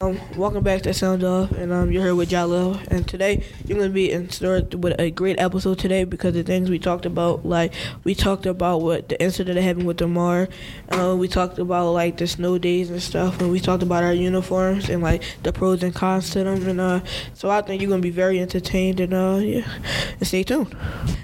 [0.00, 2.86] Um, welcome back to Sound Off, and um, you're here with Jahleil.
[2.86, 6.70] And today you're gonna be in store with a great episode today because the things
[6.70, 7.74] we talked about, like
[8.04, 10.48] we talked about what the incident that happened with Damar,
[10.90, 14.12] uh, we talked about like the snow days and stuff, and we talked about our
[14.12, 16.68] uniforms and like the pros and cons to them.
[16.68, 17.00] And uh,
[17.34, 19.68] so I think you're gonna be very entertained, and uh, yeah,
[20.12, 20.76] and stay tuned.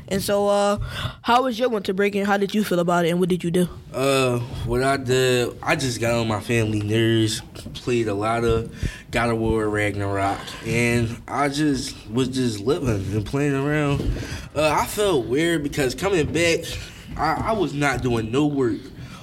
[0.08, 0.78] And so, uh,
[1.22, 3.44] how was your winter break, and how did you feel about it, and what did
[3.44, 3.68] you do?
[3.92, 7.40] Uh, what I did, I just got on my family nerves,
[7.74, 8.63] played a lot of
[9.10, 14.00] God of War Ragnarok, and I just was just living and playing around.
[14.54, 16.60] Uh, I felt weird because coming back,
[17.16, 18.80] I, I was not doing no work.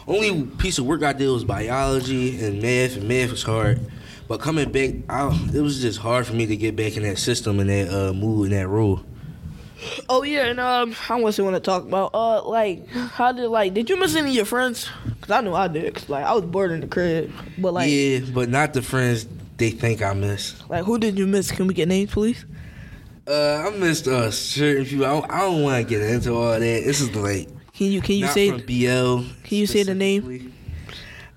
[0.08, 3.80] Only piece of work I did was biology and math, and math was hard.
[4.28, 7.18] But coming back, I, it was just hard for me to get back in that
[7.18, 9.02] system and that uh, mood and that role.
[10.10, 13.74] Oh yeah, and um, I also want to talk about uh, like how did like
[13.74, 14.90] did you miss any of your friends?
[15.22, 15.96] Cause I know I did.
[15.96, 19.28] Cause like I was bored in the crib, but like yeah, but not the friends
[19.58, 20.62] they think I miss.
[20.70, 21.52] like who did you miss?
[21.52, 22.46] Can we get names, please?
[23.28, 25.06] Uh, I missed uh, certain people.
[25.06, 26.60] I don't, don't want to get into all that.
[26.60, 29.30] This is like Can you can you say from BL.
[29.44, 30.54] Can you say the name?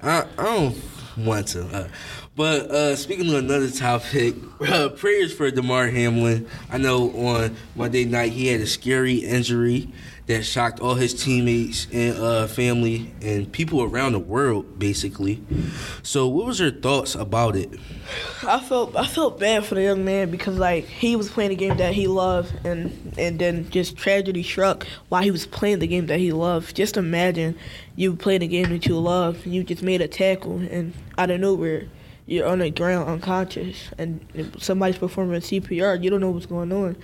[0.03, 0.77] I, I don't
[1.17, 1.67] want to.
[1.67, 1.89] Uh,
[2.37, 6.49] but uh, speaking of another topic, uh, prayers for Damar Hamlin.
[6.71, 9.89] I know on Monday night he had a scary injury
[10.27, 15.43] that shocked all his teammates and uh, family and people around the world, basically.
[16.03, 17.71] So, what was your thoughts about it?
[18.43, 21.57] I felt I felt bad for the young man because like he was playing a
[21.57, 25.87] game that he loved and and then just tragedy struck while he was playing the
[25.87, 26.75] game that he loved.
[26.75, 27.57] Just imagine
[27.97, 31.31] you playing the game that you love and you just made a tackle and out
[31.31, 31.87] of nowhere
[32.27, 34.21] you're on the ground unconscious and
[34.59, 36.97] somebody's performing CPR you don't know what's going on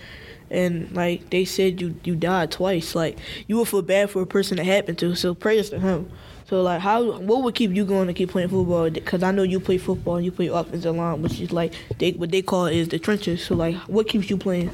[0.50, 4.26] and like they said you you died twice like you would feel bad for a
[4.26, 6.10] person that happened to so prayers to him
[6.50, 8.91] so like, how what would keep you going to keep playing football?
[8.91, 12.10] Because I know you play football and you play offensive line, which is like they
[12.10, 13.44] what they call is the trenches.
[13.44, 14.72] So like, what keeps you playing?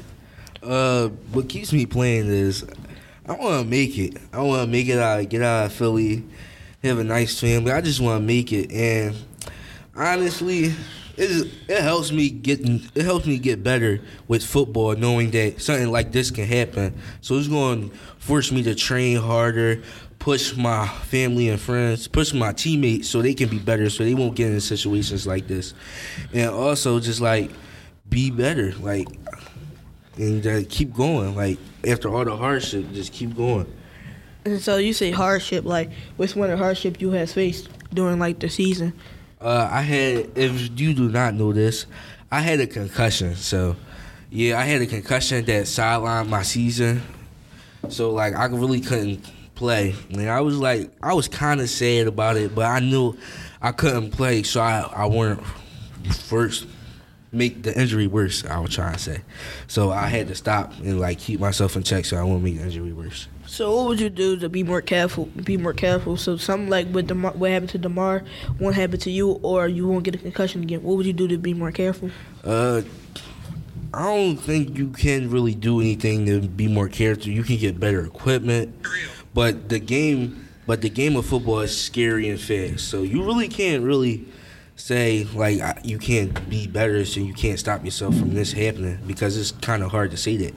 [0.63, 2.65] Uh, what keeps me playing is
[3.27, 4.17] I want to make it.
[4.33, 6.23] I want to make it out, get out of Philly,
[6.81, 7.71] have a nice family.
[7.71, 9.15] I just want to make it, and
[9.97, 10.73] honestly,
[11.17, 15.91] it it helps me get it helps me get better with football, knowing that something
[15.91, 16.95] like this can happen.
[17.21, 19.81] So it's going to force me to train harder,
[20.19, 24.13] push my family and friends, push my teammates so they can be better, so they
[24.13, 25.73] won't get in situations like this,
[26.33, 27.51] and also just like
[28.09, 29.07] be better, like
[30.17, 31.35] and uh, keep going.
[31.35, 31.57] Like
[31.87, 33.71] after all the hardship, just keep going.
[34.45, 35.65] And so you say hardship.
[35.65, 38.93] Like, what's one of the hardship you has faced during like the season?
[39.39, 41.85] Uh, I had, if you do not know this,
[42.31, 43.35] I had a concussion.
[43.35, 43.75] So,
[44.29, 47.01] yeah, I had a concussion that sidelined my season.
[47.89, 49.23] So, like, I really couldn't
[49.55, 49.95] play.
[50.09, 53.15] And I was like, I was kind of sad about it, but I knew
[53.61, 55.43] I couldn't play, so I, I weren't
[56.13, 56.65] first
[57.31, 58.45] make the injury worse.
[58.45, 59.21] I was trying to say,
[59.67, 62.57] so I had to stop and like keep myself in check, so I won't make
[62.57, 63.27] the injury worse.
[63.45, 65.25] So what would you do to be more careful?
[65.25, 66.17] Be more careful.
[66.17, 68.23] So something like with Damar, what happened to Damar
[68.59, 70.83] won't happen to you, or you won't get a concussion again.
[70.83, 72.11] What would you do to be more careful?
[72.43, 72.81] Uh,
[73.93, 77.29] I don't think you can really do anything to be more careful.
[77.29, 78.75] You can get better equipment,
[79.33, 82.89] but the game, but the game of football is scary and fast.
[82.89, 84.25] So you really can't really
[84.77, 89.37] say like you can't be better, so you can't stop yourself from this happening because
[89.37, 90.53] it's kind of hard to say that.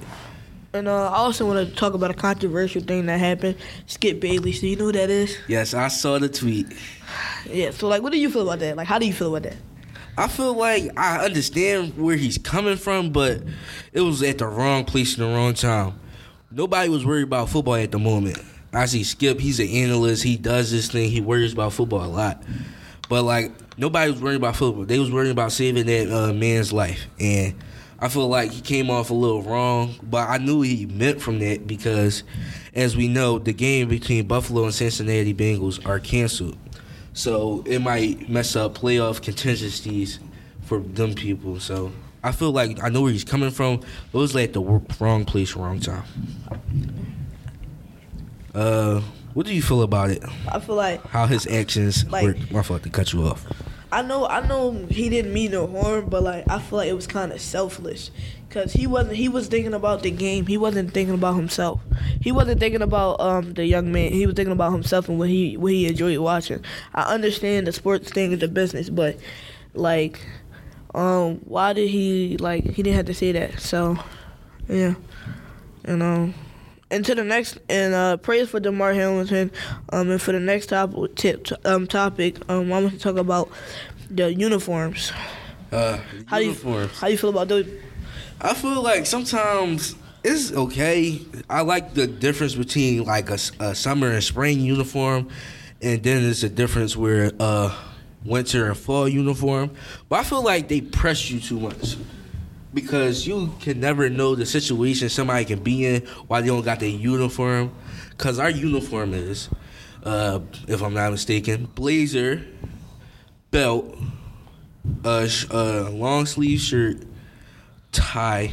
[0.72, 3.56] And uh, I also want to talk about a controversial thing that happened.
[3.86, 4.60] Skip Bayless.
[4.60, 5.36] So you know who that is?
[5.48, 6.68] Yes, I saw the tweet.
[7.50, 7.72] Yeah.
[7.72, 8.76] So like, what do you feel about that?
[8.76, 9.58] Like, how do you feel about that?
[10.16, 13.42] I feel like I understand where he's coming from, but
[13.92, 15.98] it was at the wrong place in the wrong time.
[16.52, 18.38] Nobody was worried about football at the moment.
[18.72, 22.06] I see Skip, he's an analyst, he does this thing, he worries about football a
[22.06, 22.42] lot.
[23.10, 24.84] But like nobody was worrying about football.
[24.84, 27.06] They was worrying about saving that uh, man's life.
[27.18, 27.56] And
[27.98, 31.40] I feel like he came off a little wrong, but I knew he meant from
[31.40, 32.22] that because
[32.72, 36.56] as we know, the game between Buffalo and Cincinnati Bengals are canceled.
[37.12, 40.20] So it might mess up playoff contingencies
[40.62, 41.58] for them people.
[41.58, 41.90] So
[42.22, 43.78] I feel like I know where he's coming from.
[44.12, 44.62] But it was like the
[45.00, 46.04] wrong place, wrong time.
[48.54, 49.00] Uh,
[49.34, 50.22] what do you feel about it?
[50.50, 52.36] I feel like How his actions Like- were?
[52.50, 53.46] My fault to cut you off.
[53.92, 56.94] I know I know he didn't mean no harm, but like I feel like it
[56.94, 58.12] was kind of selfless,
[58.48, 60.46] cause he wasn't he was thinking about the game.
[60.46, 61.80] He wasn't thinking about himself.
[62.20, 64.12] He wasn't thinking about um the young man.
[64.12, 66.64] He was thinking about himself and what he what he enjoyed watching.
[66.94, 69.16] I understand the sports thing is a business, but
[69.74, 70.24] like
[70.94, 73.58] um why did he like he didn't have to say that?
[73.58, 73.98] So
[74.68, 74.94] yeah,
[75.84, 76.34] and um.
[76.90, 79.52] And to the next, and uh, praise for Damar Hamilton.
[79.92, 83.48] Um, and for the next topic, tip, um, topic, um, I want to talk about
[84.10, 85.12] the uniforms.
[85.70, 87.68] Uh, How do you how you feel about those?
[88.40, 89.94] I feel like sometimes
[90.24, 91.20] it's okay.
[91.48, 93.38] I like the difference between like a
[93.74, 95.28] summer and spring uniform,
[95.80, 97.72] and then there's a difference where uh
[98.24, 99.70] winter and fall uniform.
[100.08, 101.96] But I feel like they press you too much
[102.72, 106.80] because you can never know the situation somebody can be in while they don't got
[106.80, 107.72] their uniform.
[108.18, 109.48] Cause our uniform is,
[110.04, 112.44] uh, if I'm not mistaken, blazer,
[113.50, 113.96] belt,
[115.04, 116.98] a, sh- a long sleeve shirt,
[117.92, 118.52] tie.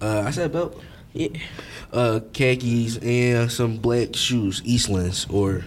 [0.00, 0.80] Uh, I said belt.
[1.12, 1.28] Yeah.
[1.92, 5.64] Uh, khakis and some black shoes, Eastlands or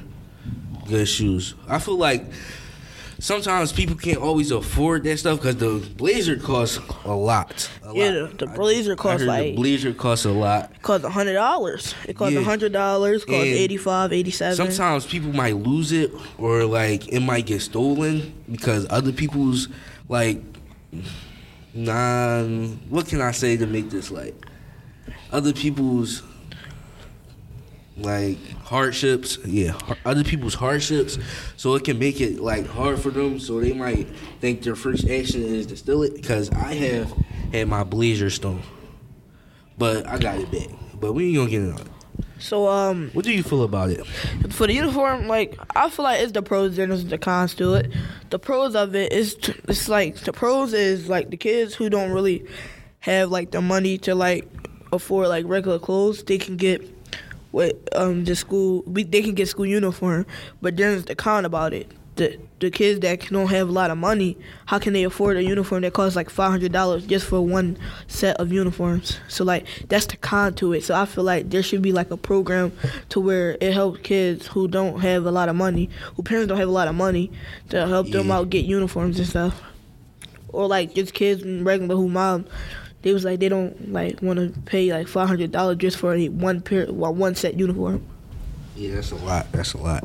[0.88, 1.56] good shoes.
[1.68, 2.26] I feel like
[3.20, 7.70] sometimes people can't always afford that stuff because the blazer costs a lot.
[7.84, 8.38] a Yeah, lot.
[8.38, 10.72] the- the blazer I- I costs heard like- the blazer costs a lot.
[10.76, 11.94] It costs a hundred dollars.
[12.08, 12.46] It costs a Yeah.
[12.46, 13.26] hundred dollars.
[13.26, 18.34] Costs And 85 87 Sometimes people might lose it or like it might get stolen
[18.52, 19.68] because other people's
[20.08, 20.42] like
[21.74, 24.36] non what can I say to make this like
[25.32, 26.24] other people's
[28.02, 29.38] like hardships.
[29.46, 31.18] yeah other people's hardships.
[31.58, 33.40] So it can make it like hard for them.
[33.40, 34.08] So they might
[34.40, 36.14] think their first action is to steal it.
[36.16, 37.12] Because I have
[37.54, 38.64] had my blazer stolen.
[39.78, 40.70] But I got it back.
[41.00, 41.88] But we ain't gonna get into it
[42.40, 44.06] So um, what do you feel about it?
[44.52, 47.76] for the uniform, like I feel like it's the pros and it's the cons to
[47.76, 47.92] it.
[48.30, 51.90] The pros of it is t- it's like the pros is like the kids who
[51.90, 52.46] don't really
[53.00, 54.46] have like the money to like
[54.92, 56.99] afford like regular clothes, they can get
[57.52, 60.26] what um the school we, they can get school uniform.
[60.62, 61.92] But then there's the con about it.
[62.16, 65.44] The the kids that don't have a lot of money, how can they afford a
[65.44, 69.20] uniform that costs like five hundred dollars just for one set of uniforms?
[69.30, 70.84] So like that's the con to it.
[70.84, 72.74] So I feel like there should be like a program
[73.10, 76.58] to where it helps kids who don't have a lot of money, who parents don't
[76.58, 77.32] have a lot of money,
[77.70, 79.62] to help them out get uniforms and stuff.
[80.50, 82.46] Or like just kids regular who mom
[83.02, 86.14] they was like they don't like want to pay like five hundred dollars just for
[86.14, 88.06] a one pair well, one set uniform.
[88.76, 89.52] Yeah, that's a lot.
[89.52, 90.04] That's a lot.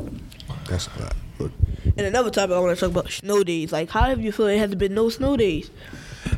[0.69, 1.17] That's a lot.
[1.39, 1.53] Look,
[1.97, 3.73] And another topic I want to talk about snow days.
[3.73, 5.71] Like how have you feel it hasn't been no snow days?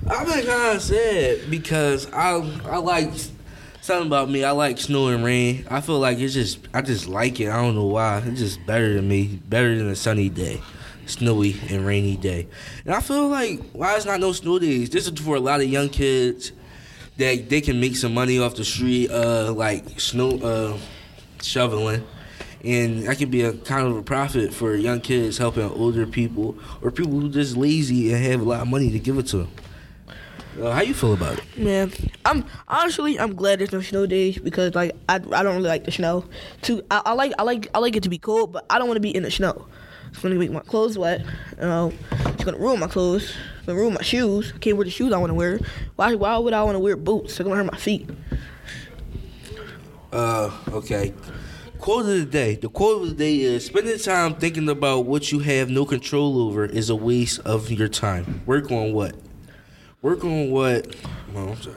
[0.08, 2.32] I've been kind of sad because I
[2.64, 3.12] I like
[3.82, 4.43] something about me.
[4.44, 5.64] I like snow and rain.
[5.70, 7.49] I feel like it's just I just like it.
[7.49, 8.19] I don't know why.
[8.26, 9.41] It's just better than me.
[9.49, 10.61] Better than a sunny day,
[11.06, 12.49] snowy and rainy day.
[12.85, 14.91] And I feel like why is not no snow days?
[14.91, 16.53] This is for a lot of young kids
[17.17, 20.79] that they can make some money off the street, uh, like snow uh,
[21.43, 22.06] shoveling.
[22.64, 26.56] And that could be a kind of a profit for young kids helping older people
[26.82, 29.38] or people who just lazy and have a lot of money to give it to
[29.38, 29.50] them.
[30.61, 31.44] Uh, how you feel about it?
[31.59, 31.93] Man,
[32.25, 35.85] I'm honestly I'm glad there's no snow days because like I, I don't really like
[35.85, 36.25] the snow.
[36.62, 38.88] Too I, I like I like I like it to be cold, but I don't
[38.88, 39.67] want to be in the snow.
[40.08, 41.25] It's gonna make my clothes wet.
[41.58, 43.35] Know, it's gonna ruin my clothes.
[43.58, 44.53] It's gonna ruin my shoes.
[44.55, 45.61] I can't wear the shoes I want to wear.
[45.97, 47.37] Why why would I want to wear boots?
[47.37, 48.08] They're gonna hurt my feet.
[50.12, 51.12] Uh, okay.
[51.79, 52.55] Quote of the day.
[52.55, 56.41] The quote of the day is: Spending time thinking about what you have no control
[56.41, 58.43] over is a waste of your time.
[58.47, 59.14] Work on what?
[60.02, 60.97] Work on what?
[61.35, 61.76] Oh, I'm sorry.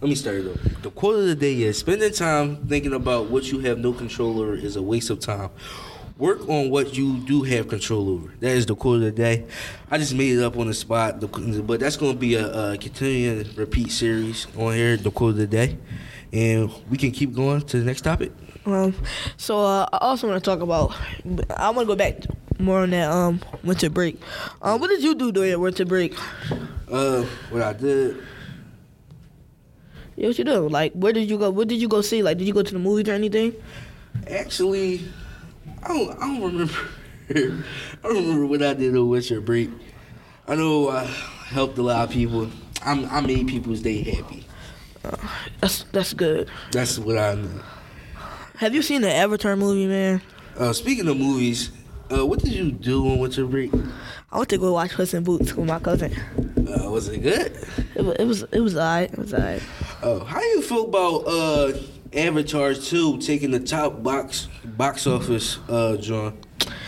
[0.00, 0.68] Let me start it over.
[0.82, 4.40] The quote of the day is: Spending time thinking about what you have no control
[4.40, 5.50] over is a waste of time.
[6.16, 8.32] Work on what you do have control over.
[8.38, 9.46] That is the quote of the day.
[9.90, 11.18] I just made it up on the spot,
[11.66, 14.96] but that's going to be a, a continuing repeat series on here.
[14.96, 15.76] The quote of the day,
[16.32, 18.30] and we can keep going to the next topic.
[18.64, 18.94] Um,
[19.36, 20.94] so uh, I also want to talk about.
[21.56, 22.18] I want to go back
[22.60, 24.20] more on that um winter break.
[24.62, 26.14] Um, what did you do during your winter break?
[26.88, 28.22] Uh, what I did,
[30.14, 30.68] Yeah, what you do?
[30.68, 31.50] Like, where did you go?
[31.50, 32.22] What did you go see?
[32.22, 33.52] Like, did you go to the movies or anything?
[34.30, 35.00] actually,
[35.84, 36.74] I don't, I don't remember.
[37.30, 39.70] I don't remember what I did on winter break.
[40.48, 42.50] I know I helped a lot of people.
[42.82, 44.46] I'm, I made people's day happy.
[45.60, 46.50] That's that's good.
[46.72, 47.60] That's what I know.
[48.56, 50.22] Have you seen the Avatar movie, man?
[50.56, 51.70] Uh, speaking of movies,
[52.10, 53.70] uh, what did you do on winter break?
[54.32, 56.14] I went to go watch Puss in Boots with my cousin.
[56.56, 57.52] Uh, was it good?
[57.94, 59.12] It was it was it was alright.
[59.12, 59.62] It was alright.
[60.02, 61.72] Oh, how you feel about uh,
[62.14, 66.38] Avatar 2 taking the top box box office, uh, John?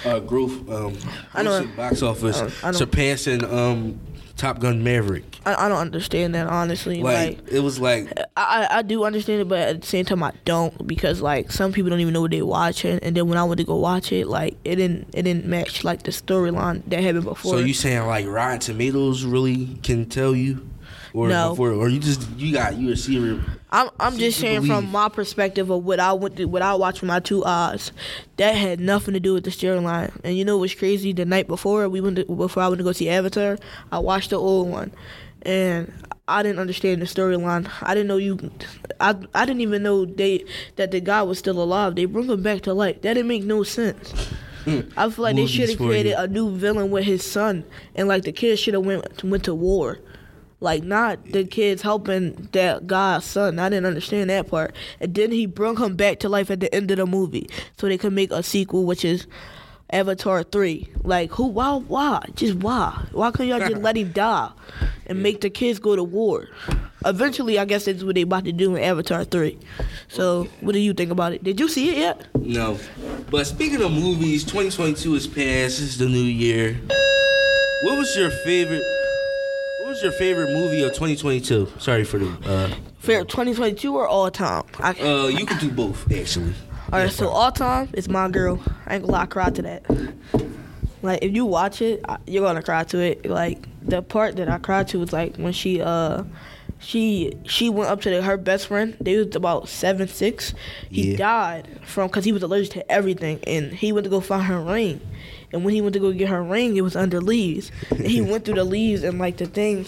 [0.04, 0.97] Uh, growth, um,
[1.35, 1.42] I
[1.76, 4.00] box office, I know- I surpassing um,
[4.37, 5.38] Top Gun Maverick.
[5.45, 7.02] I, I don't understand that honestly.
[7.02, 10.04] Like, Like, it was like I, I I do understand it, but at the same
[10.04, 13.28] time I don't because like some people don't even know what they're watching, and then
[13.28, 16.11] when I went to go watch it, like it didn't it didn't match like the
[16.11, 17.54] storyline that happened before.
[17.54, 20.68] So you saying like Rotten Tomatoes really can tell you?
[21.14, 21.50] Or No.
[21.50, 23.40] before, or you just you got you a serial.
[23.70, 26.75] I'm I'm just you saying from my perspective of what I went to, what I
[26.75, 27.90] watched with my two eyes.
[28.37, 30.12] That had nothing to do with the storyline.
[30.23, 31.12] And you know what's crazy?
[31.12, 33.58] The night before we went to, before I went to go see Avatar,
[33.90, 34.92] I watched the old one,
[35.42, 35.92] and
[36.28, 37.70] I didn't understand the storyline.
[37.82, 38.50] I didn't know you.
[39.00, 40.44] I I didn't even know they
[40.76, 41.96] that the guy was still alive.
[41.96, 43.02] They bring him back to life.
[43.02, 44.12] That didn't make no sense.
[44.96, 46.16] I feel like they should have created you.
[46.18, 49.54] a new villain with his son, and like the kid should have went went to
[49.54, 49.99] war.
[50.60, 53.58] Like not the kids helping that guy's son.
[53.58, 54.75] I didn't understand that part.
[55.00, 57.88] And then he brought him back to life at the end of the movie, so
[57.88, 59.26] they could make a sequel, which is
[59.90, 60.88] Avatar three.
[61.02, 61.46] Like who?
[61.48, 61.75] Why?
[61.76, 62.25] Why?
[62.34, 63.06] Just why?
[63.12, 64.50] Why couldn't y'all just let him die
[65.06, 66.48] and make the kids go to war?
[67.04, 69.58] Eventually, I guess that's what they about to do in Avatar three.
[70.08, 71.44] So, what do you think about it?
[71.44, 72.26] Did you see it yet?
[72.34, 72.78] No,
[73.30, 75.36] but speaking of movies, 2022 is past.
[75.36, 76.80] This is the new year.
[77.82, 78.82] What was your favorite?
[79.96, 81.72] Was your favorite movie of 2022?
[81.78, 82.28] Sorry for the.
[82.44, 84.64] Uh, Fair 2022 or all time?
[84.78, 86.52] I, uh, you can do both actually.
[86.92, 88.60] All right, so all time it's my girl.
[88.84, 89.86] I ain't gonna lie, I cried to that.
[91.00, 93.24] Like if you watch it, you're gonna cry to it.
[93.24, 96.24] Like the part that I cried to was like when she uh
[96.78, 98.97] she she went up to the, her best friend.
[99.00, 100.54] They was about seven six.
[100.90, 101.16] He Yeah.
[101.16, 104.61] died from because he was allergic to everything, and he went to go find her
[104.61, 105.00] ring.
[105.52, 107.71] And when he went to go get her ring, it was under leaves.
[107.90, 109.87] And he went through the leaves, and like the thing,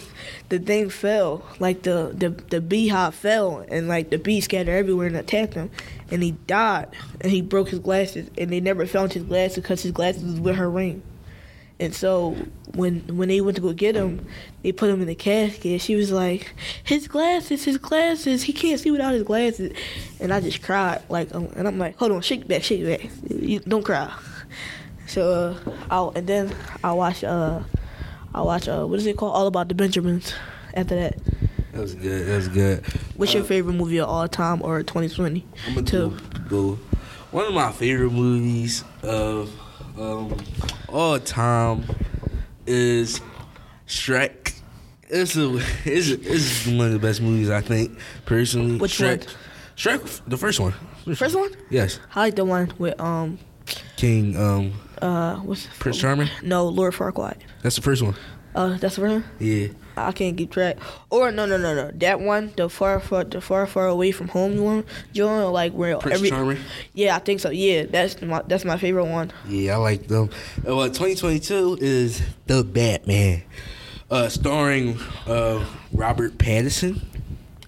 [0.49, 1.45] the thing fell.
[1.59, 5.71] Like the the the beehive fell, and like the bees scattered everywhere and attacked him.
[6.11, 6.87] And he died,
[7.21, 10.41] and he broke his glasses, and they never found his glasses because his glasses was
[10.41, 11.03] with her ring.
[11.81, 12.37] And so
[12.75, 14.27] when when they went to go get him,
[14.63, 15.81] they put him in the casket.
[15.81, 18.43] She was like, "His glasses, his glasses.
[18.43, 19.73] He can't see without his glasses."
[20.19, 23.09] And I just cried, like, um, and I'm like, "Hold on, shake back, shake back.
[23.31, 24.13] You, don't cry."
[25.07, 25.33] So
[25.67, 27.61] uh, I'll and then I watch uh,
[28.35, 29.35] I watch uh, what is it called?
[29.37, 30.35] All About the Benjamins.
[30.75, 31.17] After that,
[31.73, 32.27] That was good.
[32.27, 32.85] That was good.
[33.17, 35.47] what's your favorite movie of all time or 2020?
[35.69, 36.17] I'm gonna do,
[36.49, 36.79] go.
[37.31, 39.51] One of my favorite movies of
[39.99, 40.37] um,
[40.89, 41.85] all time
[42.67, 43.21] is
[43.87, 44.55] Shrek.
[45.09, 48.79] It's a, it's, a, it's one of the best movies I think personally.
[48.79, 49.27] Which Shrek.
[49.27, 49.35] one?
[49.77, 50.75] Shrek, the first one.
[51.15, 51.51] First one?
[51.71, 53.39] Yes, I like the one with um
[53.97, 56.29] King um, uh what's Prince Charming.
[56.43, 57.39] No, Lord Farquaad.
[57.63, 58.15] That's the first one.
[58.55, 59.25] Uh, that's the one.
[59.39, 60.79] Yeah, I can't keep track.
[61.11, 61.91] Or no, no, no, no.
[61.93, 65.97] That one, the far, far, the far, far away from home one, Joan, like where
[65.99, 66.31] Prince every.
[66.31, 66.59] Charming.
[66.95, 67.51] Yeah, I think so.
[67.51, 69.33] Yeah, that's my that's my favorite one.
[69.47, 70.31] Yeah, I like them.
[70.67, 73.43] Uh, well, 2022 is The Batman,
[74.11, 77.03] uh, starring uh, Robert Pattinson.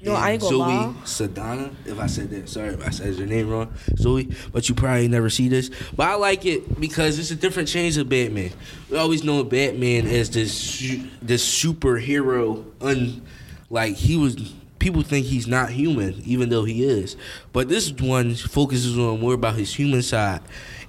[0.02, 0.94] No, I ain't gonna Zoe lie.
[1.04, 1.70] Saldana.
[1.84, 4.30] If I said that, sorry if I said your name wrong, Zoe.
[4.50, 5.70] But you probably never see this.
[5.94, 8.50] But I like it because it's a different change of Batman.
[8.88, 10.80] We always know Batman as this
[11.20, 12.64] this superhero.
[12.80, 13.22] Un,
[13.68, 14.54] like he was.
[14.78, 17.14] People think he's not human, even though he is.
[17.52, 20.40] But this one focuses on more about his human side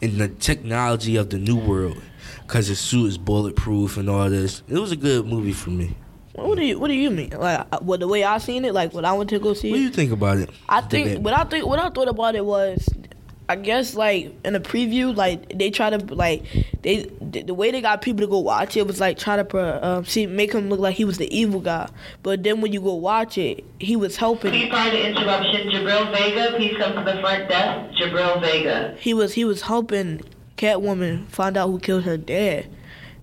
[0.01, 2.01] and the technology of the new world.
[2.48, 4.63] Cause his suit is bulletproof and all this.
[4.70, 5.98] It was a good movie for me.
[6.34, 7.32] What do you What do you mean?
[7.32, 9.78] Like, what the way I seen it, like when I went to go see What
[9.78, 10.50] do you think about it?
[10.70, 12.88] I think what I think what I thought about it was,
[13.50, 16.44] I guess like in the preview, like they try to like
[16.84, 19.86] they the, the way they got people to go watch it was like try to
[19.86, 21.90] um, see make him look like he was the evil guy,
[22.24, 24.52] but then when you go watch it, he was helping.
[24.52, 25.70] Please pardon the interruption.
[25.70, 28.00] Jabril Vega, please come to the front desk.
[28.00, 28.96] Jabril Vega.
[29.00, 30.22] he was he was helping
[30.58, 32.68] Catwoman find out who killed her dad,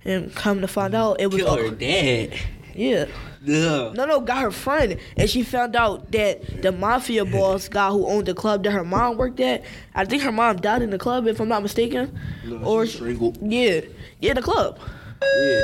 [0.05, 2.37] and come to find out it was Kill her dad.
[2.75, 3.05] Yeah.
[3.43, 3.91] Yeah.
[3.93, 8.05] No, no, got her friend, and she found out that the mafia boss guy who
[8.07, 9.63] owned the club that her mom worked at.
[9.95, 12.19] I think her mom died in the club, if I'm not mistaken.
[12.63, 13.37] or strangled.
[13.41, 13.81] yeah,
[14.19, 14.77] yeah, the club.
[15.21, 15.61] Yeah.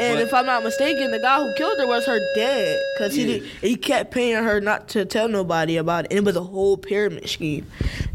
[0.00, 3.16] And But- if I'm not mistaken, the guy who killed her was her dad, cause
[3.16, 3.24] Yeah.
[3.26, 6.10] he did, he kept paying her not to tell nobody about it.
[6.10, 7.66] And it was a whole pyramid scheme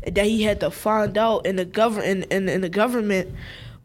[0.05, 3.29] that he had to find out, and the government and, and, and the government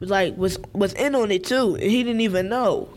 [0.00, 2.88] was like was was in on it too, and he didn't even know.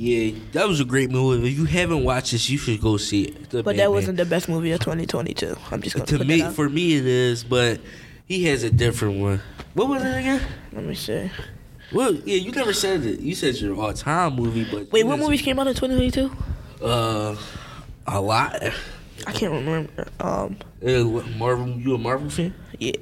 [0.00, 1.50] Yeah, that was a great movie.
[1.50, 3.50] If you haven't watched this, you should go see it.
[3.50, 5.56] The But that wasn't the best movie of 2022.
[5.72, 6.40] I'm just gonna to put me.
[6.52, 7.80] For me, it is, but
[8.26, 9.40] he has a different one.
[9.74, 10.40] What was it again?
[10.72, 11.30] Let me see.
[11.92, 13.18] Well, yeah, you never said it.
[13.20, 16.30] You said your all-time movie, but Wait, what movies came out in 2022?
[16.84, 17.34] Uh,
[18.06, 18.62] a lot.
[19.26, 20.06] I can't remember.
[20.20, 21.02] Um, Uh,
[21.36, 22.54] Marvel, you a Marvel fan?
[22.78, 22.92] yeah,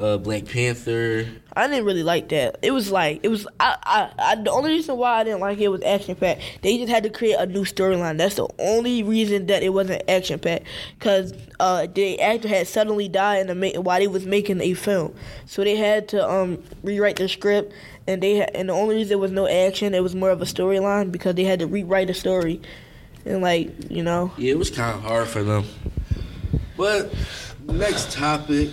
[0.00, 1.26] Uh, Black Panther.
[1.54, 2.58] I didn't really like that.
[2.62, 3.46] It was like it was.
[3.58, 6.40] I, I, I the only reason why I didn't like it was action packed.
[6.62, 8.16] They just had to create a new storyline.
[8.16, 10.64] That's the only reason that it wasn't action packed.
[11.00, 14.72] Cause uh, the actor had suddenly died in the ma- while they was making a
[14.72, 15.14] film,
[15.44, 17.72] so they had to um rewrite the script.
[18.06, 20.40] And they had, and the only reason there was no action, it was more of
[20.40, 22.62] a storyline because they had to rewrite the story.
[23.26, 25.64] and like you know, Yeah, it was kind of hard for them.
[26.78, 27.12] But
[27.66, 28.70] next topic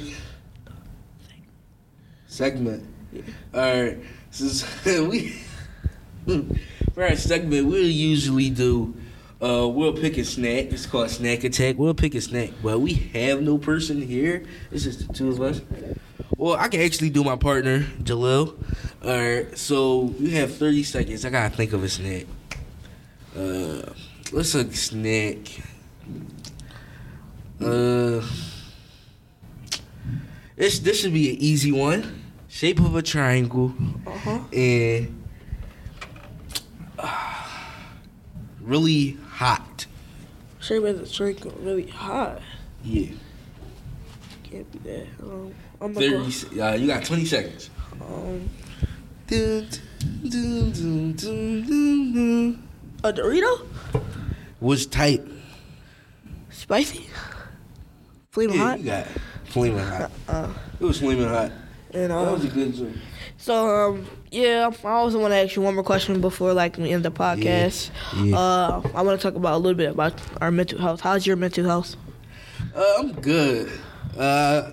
[2.37, 2.85] segment.
[3.53, 3.97] All right,
[4.29, 5.41] since we
[6.93, 8.93] for our segment, we'll usually do.
[9.41, 10.71] Uh, we'll pick a snack.
[10.71, 11.75] It's called snack attack.
[11.77, 14.43] We'll pick a snack, but we have no person here.
[14.71, 15.61] It's just the two of us.
[16.37, 18.53] Well, I can actually do my partner, Jahleil.
[19.03, 21.25] All right, so you have 30 seconds.
[21.25, 22.25] I gotta think of a snack.
[23.35, 23.93] Uh,
[24.31, 25.37] what's a snack?
[27.59, 28.21] Uh,
[30.55, 32.26] this this should be an easy one.
[32.49, 33.73] Shape of a triangle
[34.05, 34.39] uh-huh.
[34.53, 35.23] and
[36.97, 37.47] uh,
[38.61, 39.85] really hot.
[40.59, 42.41] shape as a drink really hot.
[42.83, 43.07] Yeah,
[44.43, 45.07] Can't be that.
[45.21, 46.23] Um, I'm gonna thirty.
[46.23, 47.69] go, se- Uh, you got twenty seconds.
[48.01, 48.49] um,
[49.27, 49.67] dun,
[50.29, 52.67] dun, dun.
[53.03, 53.67] a Dorito,
[54.61, 55.21] Was tight.
[56.49, 57.07] spicy,
[58.31, 58.79] flaming Yeah, hot.
[58.79, 59.07] you got
[59.45, 60.11] flaming hot.
[60.27, 61.51] Uh, It was flaming hot.
[61.97, 62.89] And That was a um, good joke.
[63.37, 66.91] so um, yeah, I also want to ask you one more question before like we
[66.91, 67.91] end the podcast.
[68.15, 68.37] Yeah.
[68.37, 71.01] Uh, I want to talk about a little bit about our mental health.
[71.01, 71.95] How's your mental health?
[72.75, 73.71] Uh, I'm good.
[74.17, 74.71] Uh,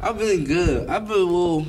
[0.00, 0.88] I've been good.
[0.88, 1.66] I've been well.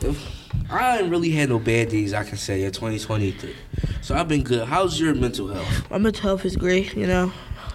[0.00, 0.38] If,
[0.70, 2.12] I ain't really had no bad days.
[2.12, 3.54] I can say in 2023.
[4.02, 4.68] So I've been good.
[4.68, 5.90] How's your mental health?
[5.90, 6.94] My mental health is great.
[6.94, 7.32] You know,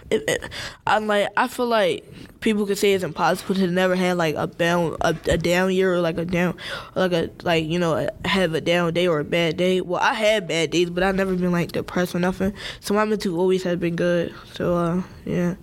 [0.10, 0.50] it, it,
[0.86, 2.06] I'm like I feel like
[2.40, 5.94] people could say it's impossible to never have like a down a, a down year
[5.94, 6.56] or like a down
[6.96, 9.82] like a like you know have a down day or a bad day.
[9.82, 12.54] Well, I had bad days, but I've never been like depressed or nothing.
[12.80, 14.34] So my mental always has been good.
[14.54, 15.56] So uh, yeah.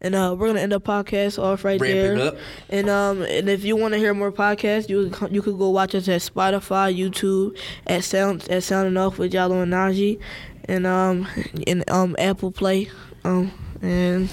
[0.00, 2.36] And uh, we're gonna end the podcast off right there.
[2.68, 5.94] And um, and if you want to hear more podcasts, you you could go watch
[5.94, 10.20] us at Spotify, YouTube, at Sound at Sounding Off with Jalo and Najee,
[10.66, 11.26] and um,
[11.66, 12.90] in um Apple Play.
[13.24, 14.28] Um, and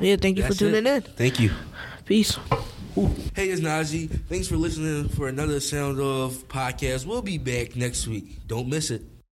[0.00, 1.06] yeah, thank you That's for tuning it.
[1.06, 1.12] in.
[1.14, 1.50] Thank you.
[2.04, 2.38] Peace.
[3.34, 4.08] Hey, it's Najee.
[4.28, 7.06] Thanks for listening for another Sound of podcast.
[7.06, 8.46] We'll be back next week.
[8.46, 9.02] Don't miss it.